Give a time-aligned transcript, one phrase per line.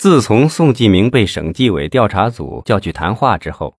[0.00, 3.76] 自从宋继明被省纪委调查组叫去谈话之后，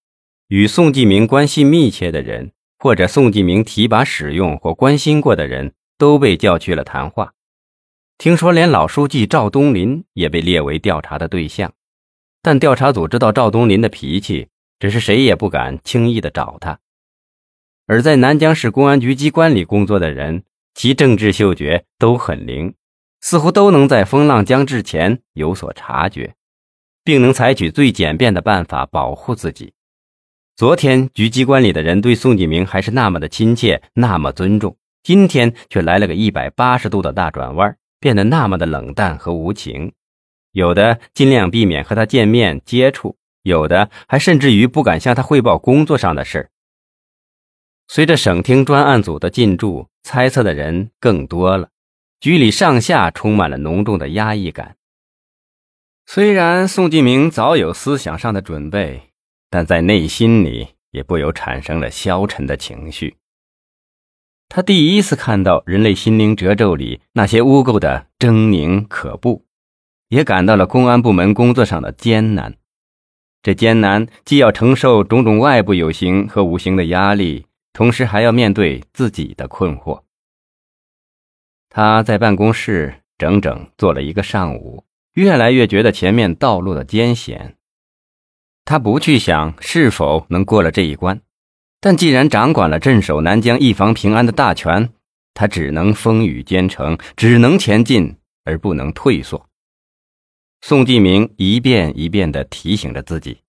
[0.49, 7.33] 与宋继明关系密切的人，或者宋继明提拔使用或关心过的人，都被叫去了谈话。
[8.19, 11.73] 听说连老书记赵东林也被列为调查的对象，
[12.43, 16.77] 但调查组知道赵东林的脾气，只是谁也不敢轻易的找他。
[17.87, 20.43] 而在南江市公安局机关里工作的人，
[20.75, 22.75] 其政治嗅觉都很灵。
[23.21, 26.35] 似乎都能在风浪将至前有所察觉，
[27.03, 29.73] 并能采取最简便的办法保护自己。
[30.57, 39.93] 昨天局机关里的人对宋继明还是那么的亲切，那么尊重，今天却来了个一百八十度的大转弯，变得那么的冷淡和无情。
[40.51, 46.49] 有的尽量避免和他见面接触，有的还甚至于不敢向他汇报工作上的事
[47.87, 51.70] 随着省厅专案组的进驻，猜测的人更多了。
[52.21, 54.75] 局里上下充满了浓重的压抑感。
[56.05, 59.09] 虽然宋继明早有思想上的准备，
[59.49, 63.17] 但在内心里也不由产生了消沉的情绪。
[64.47, 69.45] 他第一次看到人类心灵褶皱里那些污垢的狰狞可怖，
[70.09, 72.53] 也感到了公安部门工作上的艰难。
[73.41, 80.03] 这艰难既要承受种种外部有形和无形的压力，同时还要面对自己的困惑。
[81.73, 84.83] 他在办公室整整坐了一个上午，
[85.13, 87.55] 越来越觉得前面道路的艰险。
[88.65, 91.21] 他不去想是否能过了这一关，
[91.79, 94.89] 但既然掌管了镇守南疆、一方平安的大权，
[95.33, 99.47] 他只能风雨兼程，只能前进而不能退缩。
[100.59, 103.39] 宋继明一遍一遍地提醒着自己：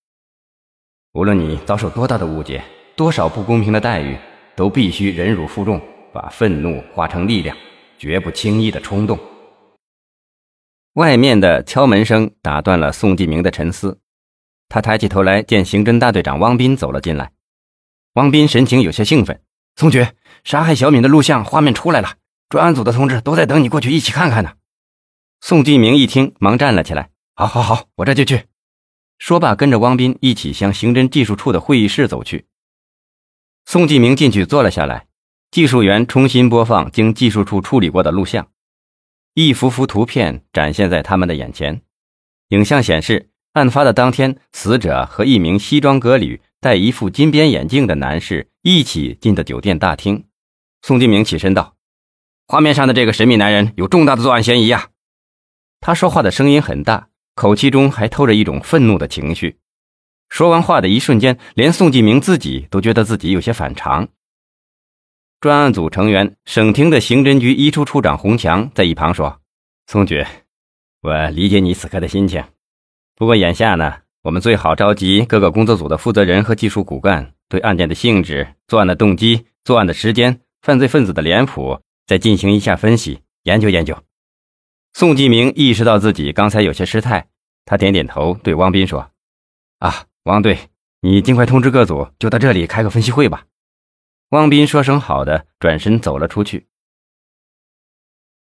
[1.11, 2.63] 无论你遭受多大的误解，
[2.95, 4.15] 多少不公平的待遇，
[4.55, 5.81] 都必须忍辱负重，
[6.13, 7.55] 把愤怒化成力量。
[8.03, 9.17] 绝不轻易的冲动。
[10.95, 14.01] 外面的敲门声打断了宋继明的沉思，
[14.67, 17.31] 他抬起头来，见刑侦大队长汪斌走了进来。
[18.15, 19.41] 汪斌神情有些兴奋
[19.79, 20.05] ：“宋局，
[20.43, 22.17] 杀害小敏的录像画面出来了，
[22.49, 24.55] 专案组的同志都在等你过去一起看看呢。”
[25.39, 28.47] 宋继明一听，忙站了起来：“好，好，好，我这就去。”
[29.17, 32.47] 说罢，跟着汪斌一起向刑侦技术处的会议室走去。
[33.65, 35.07] 宋继明进去坐了下来。
[35.53, 38.47] 技术员重新播放经技术处处理过的录像，
[39.35, 41.83] 一幅幅图片展现在他们的眼前。
[42.47, 50.25] 影像显示，案发的当天，死者和一名西装革履、戴一副金边眼镜的男士一起进的酒店大厅。
[50.81, 51.75] 宋继明起身道
[52.49, 54.89] ：“画面上的这个神秘男人有重大的作案嫌疑呀！”
[55.79, 59.59] 他说话的声音很大，口气中还透着一种愤怒的情绪。
[60.29, 64.07] 说完话的一瞬间，连宋继明自己都觉得自己有些反常。
[65.43, 69.41] 专案组成员、省厅的刑侦局一处处长洪强在一旁说
[69.87, 70.25] ：“宋局，
[71.01, 72.41] 我理解你此刻的心情。
[73.13, 81.77] 不过眼下呢，我们最好召集各个工作组的负责人和技术骨干，对案件的性质、作案的动机、作案的时间、犯罪分子的脸谱，
[82.07, 84.01] 再进行一下分析研究研究。”
[84.95, 87.27] 宋继明意识到自己刚才有些失态，
[87.65, 89.11] 他点点头，对汪斌说
[89.79, 90.57] ：“啊，汪队，
[91.01, 93.43] 你尽快通知各组，就到这里开个分析会吧。”
[94.33, 96.65] 汪斌说声好的，转身走了出去。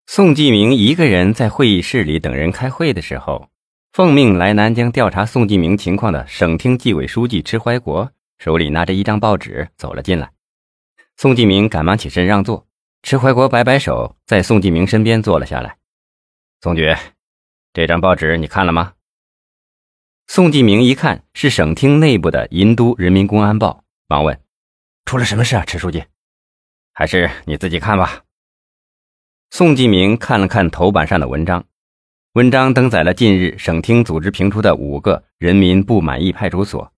[0.07, 3.49] 宋继明一个人在会议室里等人开会的时候，
[3.91, 8.09] 奉命来南疆调查宋继明情况的省厅纪委书记迟怀国
[8.39, 10.31] 手里拿着一张报纸走了进来。
[11.17, 12.69] 宋继明赶忙起身让座，
[13.03, 15.77] 迟怀国摆摆手，在宋继明身边坐了下来。
[16.61, 16.95] 宋局，
[17.73, 18.93] 这张报纸你看了吗？
[20.29, 24.41] 宋继明一看是省厅内部的《银都人民公安报》，忙问。
[25.11, 26.05] 出了什么事啊，迟书记？
[26.93, 28.23] 还是你自己看吧。
[29.51, 31.65] 宋继明看了看头版上的文章，
[32.35, 36.93] 文章登载了近日省厅组织评出的五个人民不满意派出所。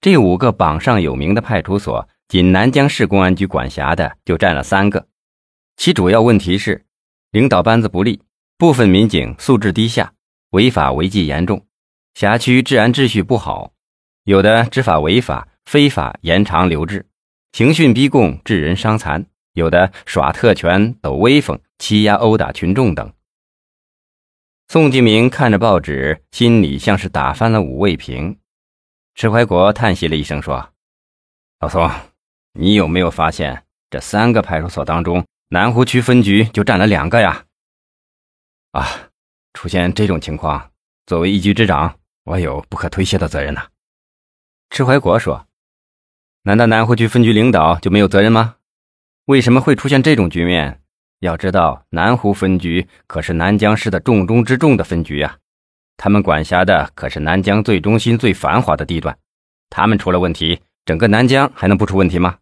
[0.00, 5.06] 这五个榜上有名的派出所，仅南江市公安局管辖的就占了三个。
[5.76, 6.86] 其主要问题是
[7.32, 8.22] 领导班子不力，
[8.56, 10.14] 部分民警素质低下，
[10.52, 11.66] 违法违纪严重，
[12.14, 13.74] 辖区治安秩序不好，
[14.24, 17.10] 有的执法违法、非法延长留置。
[17.52, 23.12] 刑讯逼供致人伤残，有的耍特权抖威风，欺压殴打群众等。
[24.68, 28.38] 宋继明看着报纸，心里像是打翻了五味瓶。
[29.14, 30.72] 迟怀国叹息了一声说
[31.60, 31.90] ：“老宋，
[32.54, 37.44] 你有没有发现，这三个派出所当中，南湖区分局就占了两个呀？”
[38.72, 39.10] 啊，
[39.52, 40.70] 出现这种情况，
[41.04, 43.68] 作为一局之长，我有不可推卸的责任呐。”
[44.70, 45.46] 迟怀国说。
[46.44, 48.56] 难道南湖区分局领导就没有责任吗？
[49.26, 50.80] 为什么会出现这种局面？
[51.20, 55.36] 要知道，南湖分局可是南江市的重中之重的分局啊，
[55.96, 59.16] 他们管辖的可是南江最中心、最繁华的地段。
[59.70, 62.38] 他们出了问题，整个南江还能不出问题吗？